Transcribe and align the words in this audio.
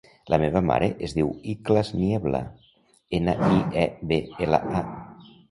La 0.33 0.37
meva 0.43 0.61
mare 0.69 0.87
es 1.07 1.13
diu 1.17 1.29
Ikhlas 1.53 1.91
Niebla: 1.99 2.41
ena, 3.19 3.37
i, 3.59 3.61
e, 3.85 3.87
be, 4.15 4.21
ela, 4.49 4.63
a. 4.83 4.85